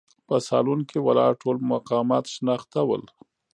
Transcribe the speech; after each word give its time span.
په 0.27 0.35
سالون 0.47 0.79
کې 0.89 0.99
ولاړ 1.07 1.31
ټول 1.41 1.57
مقامات 1.73 2.25
شناخته 2.35 2.79
ول. 2.87 3.03